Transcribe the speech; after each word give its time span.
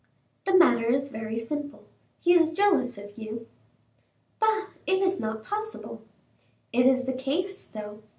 "The 0.45 0.55
matter 0.57 0.87
is 0.87 1.11
very 1.11 1.37
simple, 1.37 1.83
he 2.19 2.33
is 2.33 2.49
jealous 2.49 2.97
of 2.97 3.15
you." 3.19 3.45
"Bah! 4.39 4.69
it 4.87 4.99
is 4.99 5.19
not 5.19 5.43
possible." 5.43 6.01
"It 6.73 6.87
is 6.87 7.05
the 7.05 7.13
case, 7.13 7.67
though." 7.67 8.01